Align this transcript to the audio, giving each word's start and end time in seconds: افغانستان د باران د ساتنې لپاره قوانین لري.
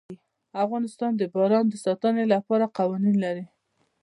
افغانستان 0.65 1.11
د 1.17 1.23
باران 1.33 1.65
د 1.69 1.75
ساتنې 1.85 2.25
لپاره 2.33 2.73
قوانین 2.77 3.15
لري. 3.25 3.45